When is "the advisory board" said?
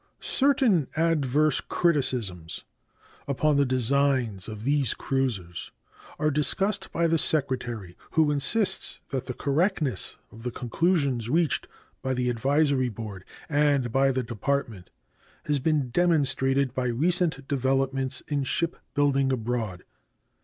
12.15-13.23